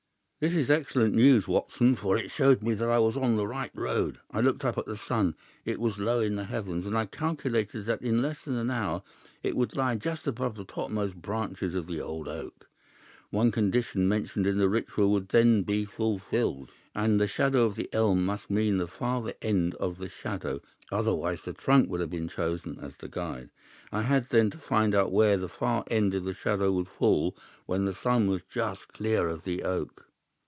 [0.41, 3.69] "This was excellent news, Watson, for it showed me that I was on the right
[3.75, 4.17] road.
[4.31, 5.35] I looked up at the sun.
[5.65, 9.03] It was low in the heavens, and I calculated that in less than an hour
[9.43, 12.67] it would lie just above the topmost branches of the old oak.
[13.29, 16.71] One condition mentioned in the Ritual would then be fulfilled.
[16.95, 20.59] And the shadow of the elm must mean the farther end of the shadow,
[20.91, 23.51] otherwise the trunk would have been chosen as the guide.
[23.91, 27.37] I had, then, to find where the far end of the shadow would fall
[27.67, 30.07] when the sun was just clear of the oak."